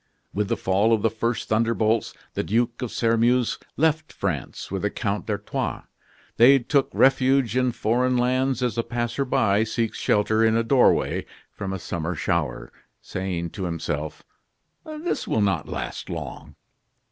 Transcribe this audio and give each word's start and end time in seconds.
With 0.33 0.47
the 0.47 0.57
fall 0.57 0.93
of 0.93 1.03
the 1.03 1.11
first 1.11 1.47
thunder 1.49 1.75
bolts, 1.75 2.15
the 2.33 2.41
Duke 2.41 2.81
of 2.81 2.91
Sairmeuse 2.91 3.59
left 3.77 4.11
France 4.11 4.71
with 4.71 4.81
the 4.81 4.89
Count 4.89 5.27
d'Artois. 5.27 5.83
They 6.37 6.57
took 6.57 6.89
refuge 6.91 7.55
in 7.55 7.71
foreign 7.71 8.17
lands 8.17 8.63
as 8.63 8.79
a 8.79 8.83
passer 8.83 9.25
by 9.25 9.63
seeks 9.63 9.99
shelter 9.99 10.43
in 10.43 10.57
a 10.57 10.63
doorway 10.63 11.27
from 11.51 11.71
a 11.71 11.77
summer 11.77 12.15
shower, 12.15 12.73
saying 12.99 13.51
to 13.51 13.65
himself: 13.65 14.23
"This 14.85 15.27
will 15.27 15.39
not 15.41 15.69
last 15.69 16.09
long." 16.09 16.55